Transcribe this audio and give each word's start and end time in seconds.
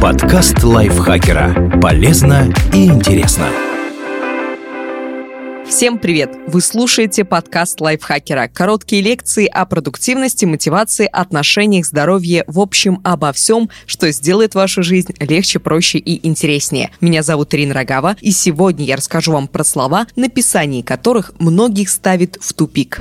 Подкаст 0.00 0.62
лайфхакера. 0.62 1.80
Полезно 1.80 2.52
и 2.72 2.86
интересно. 2.86 3.48
Всем 5.68 5.98
привет! 5.98 6.30
Вы 6.46 6.60
слушаете 6.60 7.24
подкаст 7.24 7.80
лайфхакера. 7.80 8.48
Короткие 8.52 9.02
лекции 9.02 9.46
о 9.46 9.66
продуктивности, 9.66 10.44
мотивации, 10.44 11.08
отношениях, 11.12 11.86
здоровье, 11.86 12.44
в 12.46 12.60
общем, 12.60 13.00
обо 13.04 13.32
всем, 13.32 13.68
что 13.86 14.10
сделает 14.10 14.54
вашу 14.54 14.82
жизнь 14.82 15.14
легче, 15.20 15.58
проще 15.58 15.98
и 15.98 16.26
интереснее. 16.26 16.90
Меня 17.00 17.22
зовут 17.22 17.54
Ирина 17.54 17.74
Рогава, 17.74 18.16
и 18.20 18.30
сегодня 18.30 18.84
я 18.86 18.96
расскажу 18.96 19.32
вам 19.32 19.48
про 19.48 19.64
слова, 19.64 20.06
написание 20.16 20.82
которых 20.82 21.32
многих 21.38 21.90
ставит 21.90 22.38
в 22.40 22.52
тупик. 22.54 22.98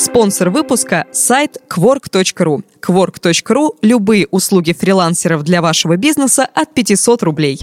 Спонсор 0.00 0.48
выпуска– 0.48 1.04
сайт 1.12 1.58
Quark.ru. 1.68 2.64
Quark.ru– 2.80 3.76
любые 3.82 4.26
услуги 4.30 4.72
фрилансеров 4.72 5.42
для 5.42 5.60
вашего 5.60 5.98
бизнеса 5.98 6.48
от 6.54 6.72
500 6.72 7.22
рублей. 7.22 7.60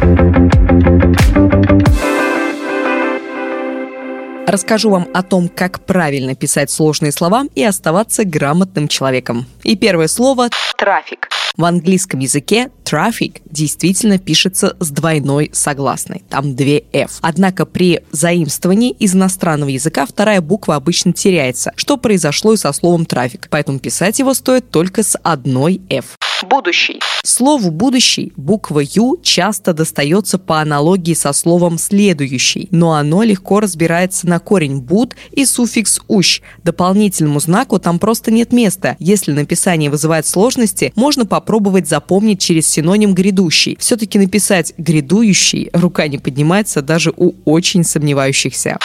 Расскажу 4.46 4.92
вам 4.92 5.08
о 5.16 5.24
том, 5.24 5.50
как 5.50 5.84
правильно 5.84 6.36
писать 6.36 6.70
сложные 6.70 7.12
слова 7.12 7.46
и 7.56 7.64
оставаться 7.64 8.24
грамотным 8.24 8.88
человеком. 8.88 9.48
И 9.64 9.76
первое 9.76 10.08
слово– 10.08 10.50
трафик. 10.78 11.30
В 11.58 11.66
английском 11.66 12.20
языке 12.20 12.70
traffic 12.86 13.42
действительно 13.50 14.20
пишется 14.20 14.78
с 14.80 14.92
двойной 14.92 15.50
согласной. 15.54 16.24
Там 16.30 16.56
две 16.56 16.84
F. 16.94 17.18
Однако 17.22 17.66
при 17.66 18.04
заимствовании 18.12 18.92
из 18.92 19.16
иностранного 19.16 19.70
языка 19.70 20.06
вторая 20.06 20.40
буква 20.42 20.76
обычно 20.76 21.14
теряется, 21.14 21.74
что 21.76 21.98
произошло 21.98 22.54
и 22.54 22.58
со 22.58 22.72
словом 22.74 23.08
трафик. 23.08 23.48
Поэтому 23.50 23.80
писать 23.80 24.20
его 24.20 24.36
стоит 24.36 24.70
только 24.70 25.02
с 25.02 25.18
одной 25.24 25.82
F. 25.90 26.16
Будущий. 26.44 27.00
Слову 27.24 27.72
«будущий» 27.72 28.32
буква 28.36 28.80
«ю» 28.80 29.20
часто 29.24 29.74
достается 29.74 30.38
по 30.38 30.62
аналогии 30.62 31.14
со 31.14 31.34
словом 31.34 31.78
«следующий», 31.78 32.68
но 32.72 32.94
оно 32.94 33.24
легко 33.24 33.60
разбирается 33.60 34.28
на 34.28 34.40
корень 34.40 34.80
«буд» 34.80 35.16
и 35.32 35.46
суффикс 35.46 36.02
«ущ». 36.08 36.42
Дополнительному 36.64 37.40
знаку 37.40 37.80
там 37.80 37.98
просто 38.00 38.32
нет 38.32 38.54
места. 38.54 38.96
Если 39.00 39.32
написание 39.32 39.90
вызывает 39.90 40.28
сложности, 40.28 40.94
можно 40.96 41.26
попробовать 41.26 41.88
запомнить 41.88 42.40
через 42.40 42.70
синоним 42.70 43.14
«грядущий». 43.14 43.76
Все-таки 43.80 44.20
написать 44.20 44.74
«грядующий» 44.78 45.70
рука 45.74 46.08
не 46.08 46.20
поднимается 46.20 46.82
даже 46.82 47.14
у 47.16 47.34
очень 47.46 47.84
сомневающихся. 47.84 48.78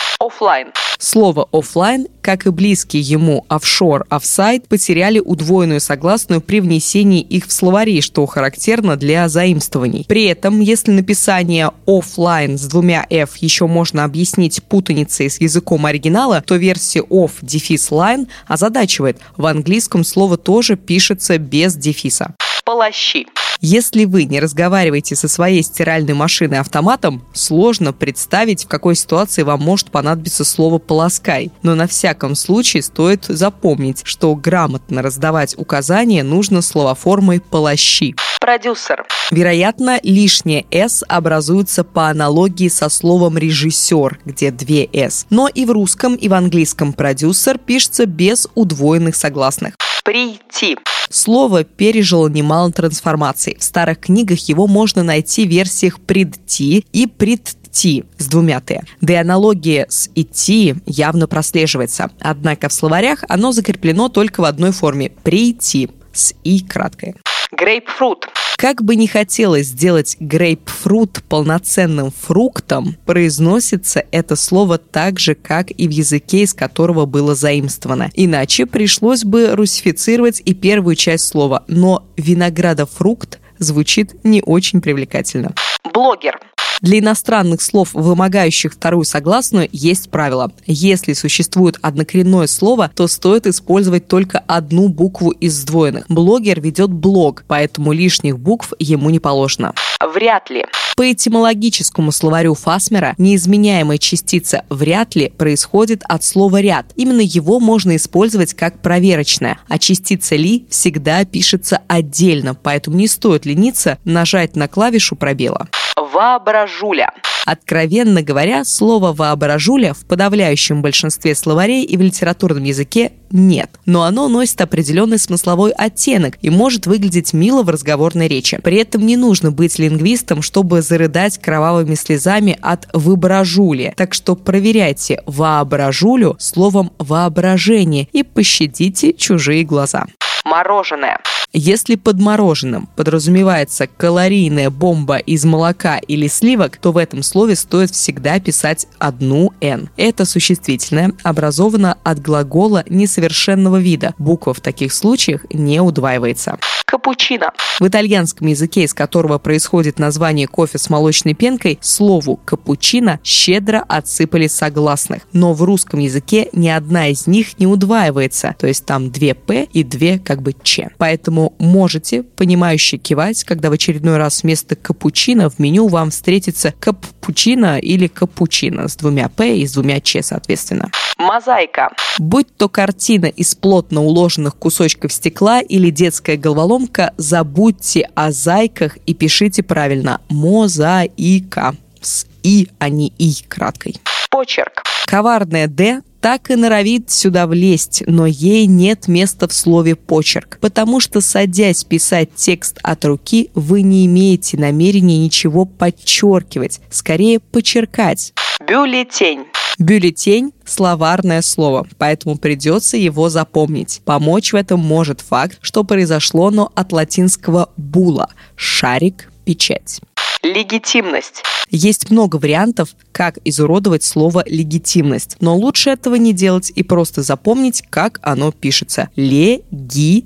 Оффлайн. 0.43 0.73
Слово 0.99 1.49
«оффлайн», 1.53 2.09
как 2.21 2.47
и 2.47 2.51
близкий 2.51 2.99
ему 2.99 3.45
офшор, 3.47 4.05
офсайд, 4.09 4.67
потеряли 4.67 5.21
удвоенную 5.21 5.81
согласную 5.81 6.41
при 6.41 6.61
внесении 6.61 7.21
их 7.21 7.47
в 7.47 7.53
словари, 7.53 8.01
что 8.01 8.27
характерно 8.27 8.97
для 8.97 9.29
заимствований. 9.29 10.05
При 10.09 10.25
этом, 10.25 10.59
если 10.59 10.91
написание 10.91 11.71
офлайн 11.87 12.59
с 12.59 12.67
двумя 12.67 13.07
f 13.09 13.37
еще 13.37 13.69
можно 13.69 14.03
объяснить 14.03 14.65
путаницей 14.65 15.31
с 15.31 15.41
языком 15.41 15.87
оригинала, 15.87 16.43
то 16.45 16.57
версия 16.57 17.03
off 17.03 17.35
дефис 17.41 17.93
line 17.93 18.27
озадачивает. 18.49 19.19
В 19.37 19.47
английском 19.47 20.03
слово 20.03 20.39
тоже 20.39 20.75
пишется 20.75 21.39
без 21.39 21.77
дефиса. 21.77 22.35
Полощи. 22.73 23.27
Если 23.61 24.07
вы 24.07 24.25
не 24.25 24.41
разговариваете 24.41 25.15
со 25.15 25.29
своей 25.29 25.63
стиральной 25.63 26.15
машиной 26.15 26.59
автоматом, 26.59 27.23
сложно 27.35 27.93
представить, 27.93 28.65
в 28.65 28.69
какой 28.69 28.97
ситуации 28.97 29.43
вам 29.43 29.61
может 29.61 29.91
понадобиться 29.91 30.43
слово 30.43 30.79
«полоскай». 30.79 31.53
Но 31.61 31.75
на 31.75 31.87
всяком 31.87 32.35
случае 32.35 32.83
стоит 32.83 33.27
запомнить, 33.27 34.01
что 34.05 34.35
грамотно 34.35 35.03
раздавать 35.03 35.55
указания 35.59 36.23
нужно 36.23 36.63
словоформой 36.63 37.43
«полощи». 37.43 38.15
Продюсер. 38.41 39.05
Вероятно, 39.31 40.01
лишнее 40.03 40.65
«с» 40.71 41.05
образуется 41.07 41.85
по 41.85 42.09
аналогии 42.09 42.69
со 42.69 42.89
словом 42.89 43.37
«режиссер», 43.37 44.21
где 44.25 44.51
две 44.51 44.89
«с». 44.91 45.27
Но 45.29 45.47
и 45.47 45.67
в 45.67 45.73
русском, 45.73 46.15
и 46.15 46.27
в 46.27 46.33
английском 46.33 46.95
«продюсер» 46.95 47.59
пишется 47.59 48.07
без 48.07 48.49
удвоенных 48.55 49.15
согласных. 49.15 49.75
Прийти. 50.05 50.77
Слово 51.11 51.65
пережило 51.65 52.29
немало 52.29 52.73
трансформаций. 52.73 53.57
В 53.59 53.63
старых 53.63 54.01
книгах 54.01 54.39
его 54.49 54.67
можно 54.67 55.03
найти 55.03 55.47
в 55.47 55.51
версиях 55.51 56.01
«предти» 56.01 56.85
и 56.93 57.07
«предти» 57.07 58.05
с 58.19 58.27
двумя 58.27 58.61
«т». 58.61 58.83
Да 59.01 59.13
и 59.13 59.17
аналогия 59.17 59.87
с 59.89 60.11
«идти» 60.15 60.75
явно 60.87 61.29
прослеживается. 61.29 62.11
Однако 62.21 62.69
в 62.69 62.73
словарях 62.73 63.25
оно 63.29 63.53
закреплено 63.53 64.09
только 64.09 64.41
в 64.41 64.45
одной 64.45 64.73
форме– 64.73 65.11
«прийти» 65.23 65.91
с 66.13 66.35
«и» 66.43 66.61
краткое. 66.61 67.15
Грейпфрут. 67.53 68.27
Как 68.63 68.81
бы 68.85 68.95
не 68.95 69.09
хотелось 69.09 69.67
сделать 69.67 70.17
грейпфрут 70.21 71.25
полноценным 71.29 72.13
фруктом, 72.13 72.95
произносится 73.05 74.05
это 74.13 74.37
слово 74.37 74.79
так 74.79 75.19
же, 75.19 75.35
как 75.35 75.73
и 75.73 75.89
в 75.89 75.91
языке, 75.91 76.43
из 76.43 76.55
которого 76.55 77.05
было 77.05 77.35
заимствовано. 77.35 78.13
Иначе 78.15 78.67
пришлось 78.67 79.25
бы 79.25 79.57
русифицировать 79.57 80.41
и 80.45 80.55
первую 80.55 80.95
часть 80.95 81.27
слова, 81.27 81.65
но 81.67 82.07
виноградофрукт 82.17 83.41
звучит 83.59 84.25
не 84.25 84.45
очень 84.47 84.81
привлекательно. 84.81 85.57
Блогер. 85.93 86.39
Для 86.83 86.99
иностранных 86.99 87.63
слов, 87.63 87.91
вымогающих 87.95 88.73
вторую 88.73 89.05
согласную, 89.05 89.69
есть 89.71 90.11
правило. 90.11 90.51
Если 90.67 91.13
существует 91.13 91.79
однокоренное 91.81 92.49
слово, 92.49 92.91
то 92.93 93.07
стоит 93.07 93.47
использовать 93.47 94.09
только 94.09 94.41
одну 94.49 94.89
букву 94.89 95.31
из 95.31 95.55
сдвоенных. 95.55 96.07
Блогер 96.09 96.61
ведет 96.61 96.91
блог, 96.91 97.45
поэтому 97.47 97.93
лишних 97.93 98.37
букв 98.37 98.73
ему 98.81 99.11
не 99.11 99.21
положено. 99.21 99.75
Вряд 100.13 100.51
ли. 100.51 100.67
По 100.97 101.11
этимологическому 101.11 102.11
словарю 102.11 102.55
Фасмера 102.55 103.15
неизменяемая 103.17 103.99
частица 103.99 104.65
«вряд 104.69 105.15
ли» 105.15 105.29
происходит 105.29 106.03
от 106.09 106.25
слова 106.25 106.61
«ряд». 106.61 106.87
Именно 106.97 107.21
его 107.21 107.61
можно 107.61 107.95
использовать 107.95 108.55
как 108.55 108.83
проверочное, 108.83 109.59
а 109.69 109.79
частица 109.79 110.35
«ли» 110.35 110.67
всегда 110.69 111.25
пишется 111.25 111.81
отдельно, 111.87 112.55
поэтому 112.55 112.97
не 112.97 113.07
стоит 113.07 113.47
лениться 113.47 113.99
нажать 114.05 114.57
на 114.57 114.67
клавишу 114.67 115.15
пробела 115.15 115.69
воображуля. 116.13 117.13
Откровенно 117.45 118.23
говоря, 118.23 118.65
слова 118.65 119.13
«воображуля» 119.13 119.95
в 119.95 120.07
подавляющем 120.07 120.81
большинстве 120.81 121.35
словарей 121.35 121.85
и 121.85 121.97
в 121.97 122.01
литературном 122.01 122.63
языке 122.63 123.13
нет. 123.31 123.71
Но 123.85 124.05
оно 124.05 124.29
носит 124.29 124.61
определенный 124.61 125.19
смысловой 125.19 125.73
оттенок 125.73 126.39
и 126.41 126.51
может 126.51 126.87
выглядеть 126.87 127.33
мило 127.33 127.63
в 127.63 127.71
разговорной 127.71 128.29
речи. 128.29 128.59
При 128.63 128.77
этом 128.77 129.05
не 129.05 129.17
нужно 129.17 129.51
быть 129.51 129.79
лингвистом, 129.79 130.41
чтобы 130.41 130.83
зарыдать 130.83 131.39
кровавыми 131.39 131.95
слезами 131.95 132.57
от 132.63 132.89
«воображули». 132.93 133.93
Так 133.97 134.15
что 134.15 134.37
проверяйте 134.37 135.23
«воображулю» 135.27 136.37
словом 136.39 136.93
«воображение» 136.99 138.09
и 138.13 138.23
пощадите 138.23 139.15
чужие 139.15 139.65
глаза. 139.65 140.07
Мороженое. 140.45 141.19
Если 141.55 141.97
под 141.97 142.19
мороженым 142.19 142.89
подразумевается 142.97 143.87
калорийная 143.87 144.71
бомба 144.71 145.19
из 145.19 145.45
молока 145.45 145.99
или 145.99 146.27
сливок, 146.27 146.79
то 146.79 146.93
в 146.93 146.97
этом 146.97 147.23
слове 147.23 147.57
стоит 147.57 147.91
всегда 147.91 148.41
писать 148.41 148.87
одну 148.99 149.53
«н». 149.61 149.91
Это 149.99 150.25
существительное 150.25 151.13
образовано 151.23 151.99
от 152.05 152.23
глагола 152.23 152.85
несовершенного 152.89 153.77
вида. 153.77 154.15
Буква 154.17 154.55
в 154.55 154.61
таких 154.61 154.95
случаях 154.95 155.45
не 155.53 155.81
удваивается 155.81 156.59
капучино. 157.03 157.53
В 157.81 157.87
итальянском 157.87 158.47
языке, 158.47 158.85
из 158.85 158.95
которого 158.95 159.39
происходит 159.39 159.99
название 159.99 160.47
кофе 160.47 160.79
с 160.79 160.89
молочной 160.89 161.35
пенкой, 161.35 161.79
слову 161.81 162.37
капучино 162.45 163.19
щедро 163.25 163.85
отсыпали 163.89 164.47
согласных. 164.47 165.23
Но 165.33 165.53
в 165.53 165.63
русском 165.63 166.01
языке 166.01 166.49
ни 166.53 166.69
одна 166.69 167.09
из 167.09 167.27
них 167.27 167.59
не 167.59 167.67
удваивается, 167.67 168.55
то 168.59 168.67
есть 168.67 168.87
там 168.87 169.11
две 169.11 169.35
«п» 169.35 169.67
и 169.73 169.83
две 169.83 170.19
как 170.19 170.43
бы 170.43 170.55
«ч». 170.63 170.91
Поэтому 170.99 171.55
можете, 171.59 172.23
понимающе 172.23 172.99
кивать, 172.99 173.43
когда 173.45 173.71
в 173.71 173.73
очередной 173.73 174.17
раз 174.17 174.43
вместо 174.43 174.77
капучино 174.77 175.51
в 175.51 175.59
меню 175.59 175.89
вам 175.89 176.11
встретится 176.11 176.73
капучино 176.79 177.79
или 177.79 178.07
капучино 178.07 178.89
с 178.89 178.97
двумя 178.97 179.29
«п» 179.29 179.57
и 179.59 179.67
с 179.67 179.73
двумя 179.73 180.01
«ч», 180.01 180.23
соответственно. 180.23 180.91
Мозаика. 181.23 181.91
Будь 182.19 182.55
то 182.57 182.69
картина 182.69 183.27
из 183.27 183.55
плотно 183.55 184.03
уложенных 184.03 184.57
кусочков 184.57 185.13
стекла 185.13 185.61
или 185.61 185.91
детская 185.91 186.37
головоломка, 186.37 187.15
забудьте 187.17 188.09
о 188.15 188.33
зайках 188.33 188.97
и 189.07 189.15
пишите 189.15 189.63
правильно 189.63 190.21
«мозаика» 190.29 191.75
с 192.01 192.27
«и», 192.43 192.69
а 192.79 192.89
не 192.89 193.13
«и» 193.19 193.33
краткой. 193.49 193.97
Почерк. 194.31 194.83
Коварная 195.07 195.69
«д» 195.69 196.03
так 196.21 196.51
и 196.51 196.57
норовит 196.57 197.11
сюда 197.11 197.49
влезть, 197.49 198.05
но 198.07 198.27
ей 198.27 198.67
нет 198.67 199.09
места 199.09 199.49
в 199.49 199.53
слове 199.53 199.97
«почерк», 199.97 200.59
потому 200.61 201.01
что, 201.01 201.21
садясь 201.21 201.83
писать 201.83 202.31
текст 202.37 202.79
от 202.83 203.05
руки, 203.05 203.51
вы 203.55 203.83
не 203.83 204.07
имеете 204.07 204.57
намерения 204.57 205.19
ничего 205.19 205.65
подчеркивать, 205.65 206.81
скорее 206.91 207.41
подчеркать. 207.41 208.33
Бюллетень. 208.67 209.47
Бюллетень– 209.79 210.53
словарное 210.65 211.43
слово, 211.43 211.87
поэтому 211.99 212.37
придется 212.37 212.97
его 212.97 213.29
запомнить. 213.31 214.01
Помочь 214.05 214.53
в 214.53 214.57
этом 214.57 214.81
может 214.81 215.21
факт, 215.21 215.59
что 215.61 215.85
произошло, 215.85 216.51
но 216.51 216.71
от 216.75 216.93
латинского 216.93 217.71
«була»– 217.77 218.29
шарик, 218.57 219.31
печать. 219.45 220.01
Легитимность. 220.43 221.43
Есть 221.71 222.11
много 222.11 222.37
вариантов, 222.37 222.91
как 223.13 223.39
изуродовать 223.45 224.03
слово 224.05 224.43
«легитимность», 224.47 225.37
но 225.41 225.57
лучше 225.57 225.91
этого 225.91 226.17
не 226.17 226.33
делать 226.33 226.73
и 226.75 226.83
просто 226.83 227.23
запомнить, 227.23 227.83
как 227.89 228.19
оно 228.23 228.53
пишется. 228.53 229.09
Легитимность. 229.17 230.23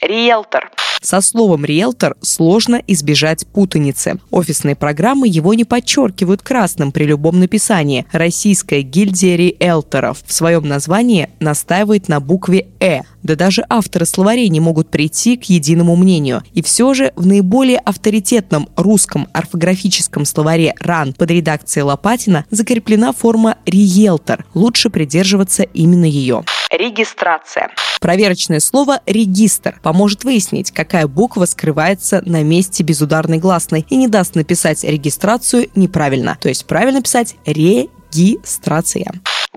Риэлтор. 0.00 0.70
Со 1.00 1.20
словом 1.20 1.64
«риэлтор» 1.64 2.16
сложно 2.22 2.82
избежать 2.86 3.46
путаницы. 3.46 4.18
Офисные 4.30 4.74
программы 4.74 5.28
его 5.28 5.54
не 5.54 5.64
подчеркивают 5.64 6.42
красным 6.42 6.92
при 6.92 7.04
любом 7.04 7.38
написании. 7.38 8.04
Российская 8.12 8.82
гильдия 8.82 9.36
риэлторов 9.36 10.18
в 10.26 10.32
своем 10.32 10.66
названии 10.66 11.30
настаивает 11.40 12.08
на 12.08 12.20
букве 12.20 12.66
«э». 12.80 13.02
Да 13.22 13.34
даже 13.36 13.64
авторы 13.68 14.06
словарей 14.06 14.48
не 14.48 14.60
могут 14.60 14.90
прийти 14.90 15.36
к 15.36 15.44
единому 15.44 15.96
мнению. 15.96 16.42
И 16.54 16.62
все 16.62 16.94
же 16.94 17.12
в 17.16 17.26
наиболее 17.26 17.78
авторитетном 17.78 18.68
русском 18.76 19.28
орфографическом 19.32 20.24
словаре 20.24 20.74
РАН 20.80 21.14
под 21.14 21.30
редакцией 21.30 21.84
Лопатина 21.84 22.44
закреплена 22.50 23.12
форма 23.12 23.56
«риэлтор». 23.66 24.46
Лучше 24.54 24.90
придерживаться 24.90 25.62
именно 25.62 26.04
ее. 26.04 26.44
Регистрация. 26.70 27.70
Проверочное 28.00 28.60
слово 28.60 29.00
«регистр» 29.06 29.80
поможет 29.82 30.24
выяснить, 30.24 30.70
какая 30.70 31.06
буква 31.06 31.46
скрывается 31.46 32.22
на 32.26 32.42
месте 32.42 32.82
безударной 32.84 33.38
гласной 33.38 33.86
и 33.88 33.96
не 33.96 34.06
даст 34.06 34.34
написать 34.34 34.84
регистрацию 34.84 35.70
неправильно. 35.74 36.36
То 36.40 36.48
есть 36.48 36.66
правильно 36.66 37.00
писать 37.00 37.36
«регистрация». 37.46 39.12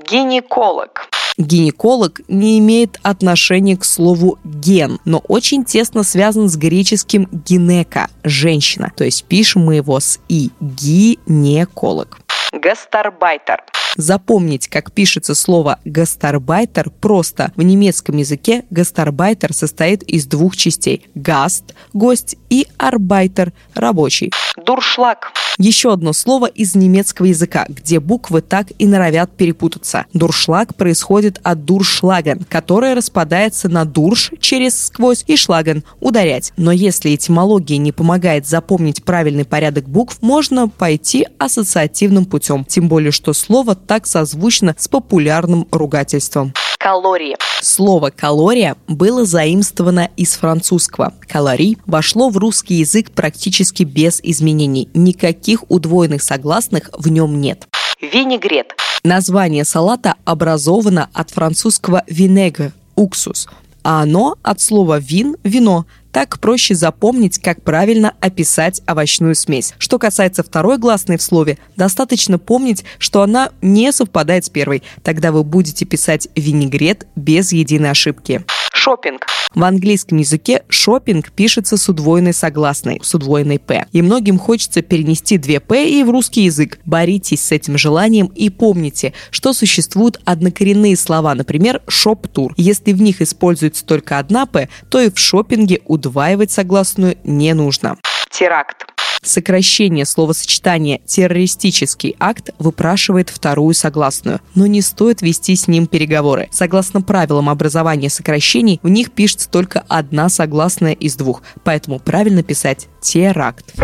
Гинеколог. 0.10 1.10
Гинеколог 1.38 2.22
не 2.30 2.60
имеет 2.60 2.98
отношения 3.04 3.76
к 3.76 3.84
слову 3.84 4.40
«ген», 4.46 5.00
но 5.04 5.20
очень 5.28 5.66
тесно 5.66 6.04
связан 6.04 6.48
с 6.48 6.56
греческим 6.56 7.28
«гинека»– 7.32 8.10
«женщина». 8.24 8.92
То 8.96 9.04
есть 9.04 9.26
пишем 9.26 9.66
мы 9.66 9.76
его 9.76 10.00
с 10.00 10.20
«и»– 10.30 10.52
«гинеколог». 10.62 12.20
Гастарбайтер. 12.54 13.64
Запомнить, 13.98 14.68
как 14.68 14.92
пишется 14.92 15.36
слово 15.36 15.80
«гастарбайтер» 15.84 16.90
просто. 16.90 17.52
В 17.56 17.62
немецком 17.62 18.18
языке 18.18 18.64
гастарбайтер 18.70 19.54
состоит 19.54 20.04
из 20.04 20.26
двух 20.26 20.56
частей– 20.56 21.08
гаст– 21.16 21.76
гость 21.94 22.38
и 22.50 22.68
арбайтер– 22.78 23.52
рабочий. 23.76 24.32
Дуршлаг. 24.66 25.34
Еще 25.58 25.92
одно 25.92 26.14
слово 26.14 26.46
из 26.46 26.76
немецкого 26.76 27.28
языка, 27.28 27.66
где 27.68 28.00
буквы 28.00 28.42
так 28.42 28.68
и 28.80 28.88
норовят 28.88 29.36
перепутаться. 29.36 30.06
Дуршлаг 30.14 30.76
происходит 30.76 31.40
от 31.44 31.66
дуршлаген, 31.66 32.46
которое 32.50 32.96
распадается 32.96 33.68
на 33.68 33.84
дурш 33.86 34.32
через 34.40 34.86
сквозь 34.86 35.24
и 35.28 35.36
шлаген– 35.36 35.84
ударять. 36.00 36.54
Но 36.56 36.72
если 36.72 37.14
этимология 37.14 37.78
не 37.78 37.92
помогает 37.92 38.48
запомнить 38.48 39.04
правильный 39.04 39.46
порядок 39.46 39.90
букв, 39.90 40.20
можно 40.22 40.70
пойти 40.70 41.28
ассоциативным 41.38 42.26
путем. 42.26 42.64
Тем 42.64 42.88
более, 42.88 43.12
что 43.12 43.34
слово 43.34 43.76
так 43.86 44.08
созвучно 44.08 44.76
с 44.78 44.88
популярным 44.88 45.68
ругательством. 45.72 46.54
Калории. 46.80 47.38
Слово 47.62 48.10
«калория» 48.10 48.76
было 48.88 49.24
заимствовано 49.24 50.10
из 50.18 50.34
французского. 50.34 51.14
«Калори» 51.28 51.78
вошло 51.86 52.30
в 52.30 52.38
русский 52.38 52.76
язык 52.76 53.12
практически 53.12 53.84
без 53.84 54.20
изменений. 54.24 54.90
Никаких 54.96 55.70
удвоенных 55.70 56.24
согласных 56.24 56.90
в 56.98 57.08
нем 57.10 57.40
нет. 57.40 57.68
Винегрет. 58.02 58.74
Название 59.04 59.64
салата 59.64 60.16
образовано 60.26 61.10
от 61.14 61.30
французского 61.30 62.04
«винегр»– 62.08 62.72
уксус, 62.96 63.48
а 63.84 64.02
оно 64.02 64.36
от 64.42 64.60
слова 64.60 65.00
«вин»– 65.00 65.38
«вино», 65.44 65.86
так 66.12 66.40
проще 66.40 66.76
запомнить, 66.76 67.40
как 67.40 67.64
правильно 67.64 68.14
описать 68.20 68.82
овощную 68.88 69.36
смесь. 69.36 69.74
Что 69.78 70.00
касается 70.00 70.44
второй 70.44 70.78
гласной 70.78 71.18
в 71.18 71.22
слове, 71.22 71.58
достаточно 71.76 72.38
помнить, 72.38 72.84
что 72.98 73.22
она 73.22 73.52
не 73.62 73.92
совпадает 73.92 74.46
с 74.46 74.50
первой. 74.50 74.84
Тогда 75.04 75.32
вы 75.32 75.44
будете 75.44 75.86
писать 75.86 76.28
винегрет 76.36 77.08
без 77.16 77.52
единой 77.52 77.92
ошибки. 77.92 78.44
Шопинг. 78.74 79.28
В 79.54 79.64
английском 79.66 80.18
языке 80.18 80.64
шопинг 80.70 81.32
пишется 81.32 81.76
с 81.76 81.90
удвоенной 81.90 82.34
согласной, 82.34 83.00
с 83.04 83.14
удвоенной 83.14 83.60
«п». 83.60 83.86
И 83.92 84.02
многим 84.02 84.40
хочется 84.40 84.82
перенести 84.82 85.38
две 85.38 85.60
«п» 85.60 85.90
и 85.90 86.04
в 86.04 86.10
русский 86.10 86.44
язык. 86.44 86.80
Боритесь 86.86 87.44
с 87.44 87.52
этим 87.52 87.78
желанием 87.78 88.28
и 88.28 88.50
помните, 88.50 89.14
что 89.30 89.52
существуют 89.52 90.22
однокоренные 90.24 90.96
слова, 90.96 91.36
например, 91.36 91.82
шоп-тур. 91.88 92.54
Если 92.56 92.94
в 92.94 93.02
них 93.02 93.22
используется 93.22 93.86
только 93.86 94.20
одна 94.20 94.46
«п», 94.46 94.70
то 94.90 95.02
и 95.02 95.12
в 95.12 95.20
шопинге 95.20 95.82
удваивать 96.02 96.52
согласную 96.52 97.18
не 97.24 97.54
нужно. 97.54 97.98
Теракт. 98.32 98.86
Сокращение 99.24 100.06
словосочетания 100.06 101.00
«террористический 101.06 102.16
акт» 102.20 102.50
выпрашивает 102.58 103.30
вторую 103.30 103.76
согласную, 103.76 104.40
но 104.56 104.66
не 104.66 104.82
стоит 104.82 105.22
вести 105.22 105.56
с 105.56 105.68
ним 105.68 105.86
переговоры. 105.86 106.50
Согласно 106.52 107.04
правилам 107.04 107.48
образования 107.48 108.10
сокращений, 108.10 108.80
в 108.82 108.90
них 108.90 109.12
пишется 109.12 109.48
только 109.48 109.86
одна 109.88 110.28
согласная 110.30 110.94
из 110.94 111.16
двух, 111.16 111.44
поэтому 111.64 112.00
правильно 112.00 112.42
писать 112.42 112.88
«теракт». 113.00 113.76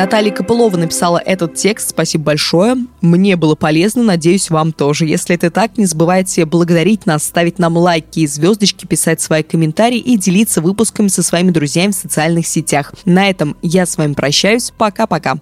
Наталья 0.00 0.32
Копылова 0.32 0.78
написала 0.78 1.18
этот 1.18 1.56
текст. 1.56 1.90
Спасибо 1.90 2.24
большое. 2.24 2.74
Мне 3.02 3.36
было 3.36 3.54
полезно, 3.54 4.02
надеюсь, 4.02 4.48
вам 4.48 4.72
тоже. 4.72 5.04
Если 5.04 5.34
это 5.34 5.50
так, 5.50 5.76
не 5.76 5.84
забывайте 5.84 6.46
благодарить 6.46 7.04
нас, 7.04 7.22
ставить 7.22 7.58
нам 7.58 7.76
лайки 7.76 8.20
и 8.20 8.26
звездочки, 8.26 8.86
писать 8.86 9.20
свои 9.20 9.42
комментарии 9.42 9.98
и 9.98 10.16
делиться 10.16 10.62
выпусками 10.62 11.08
со 11.08 11.22
своими 11.22 11.50
друзьями 11.50 11.90
в 11.90 11.96
социальных 11.96 12.46
сетях. 12.46 12.94
На 13.04 13.28
этом 13.28 13.58
я 13.60 13.84
с 13.84 13.98
вами 13.98 14.14
прощаюсь. 14.14 14.72
Пока-пока. 14.78 15.36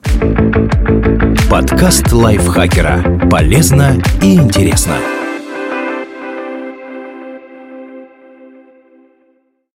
Подкаст 1.49 2.11
лайфхакера. 2.11 3.29
Полезно 3.31 4.03
и 4.21 4.35
интересно. 4.35 4.97